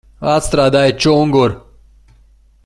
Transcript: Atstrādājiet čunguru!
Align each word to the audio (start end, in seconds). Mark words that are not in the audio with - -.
Atstrādājiet 0.35 1.03
čunguru! 1.05 1.59